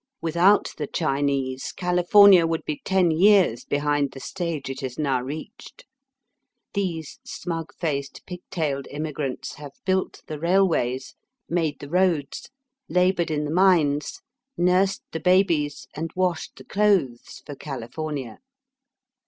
[0.19, 5.85] Without the Chinese, California would be ten years behind the stage it has now reached.
[6.73, 11.13] These smug faced, pig tailed immigrants have built the railways,
[11.47, 12.49] made the roads,
[12.89, 14.21] laboured in the mines,
[14.57, 18.39] nursed the babies, and washed the clothes for Cali fornia.